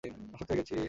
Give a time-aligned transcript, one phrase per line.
[0.33, 0.75] আসক্ত হয়ে গেছি।